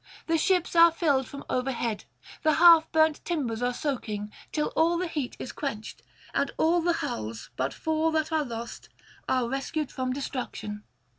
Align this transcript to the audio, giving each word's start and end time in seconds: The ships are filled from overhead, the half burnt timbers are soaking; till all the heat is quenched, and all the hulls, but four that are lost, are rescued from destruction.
The 0.25 0.39
ships 0.39 0.75
are 0.75 0.91
filled 0.91 1.27
from 1.27 1.43
overhead, 1.47 2.05
the 2.41 2.53
half 2.53 2.91
burnt 2.91 3.23
timbers 3.23 3.61
are 3.61 3.71
soaking; 3.71 4.31
till 4.51 4.73
all 4.75 4.97
the 4.97 5.07
heat 5.07 5.35
is 5.37 5.51
quenched, 5.51 6.01
and 6.33 6.49
all 6.57 6.81
the 6.81 6.93
hulls, 7.05 7.51
but 7.55 7.71
four 7.71 8.11
that 8.13 8.31
are 8.31 8.43
lost, 8.43 8.89
are 9.29 9.47
rescued 9.47 9.91
from 9.91 10.11
destruction. 10.11 10.85